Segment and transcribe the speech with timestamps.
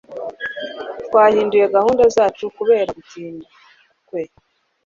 [1.05, 3.47] Twahinduye gahunda zacu kubera gutinda
[4.07, 4.21] kwe.